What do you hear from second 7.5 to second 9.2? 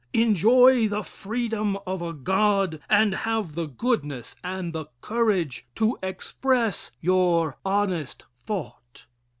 honest thought."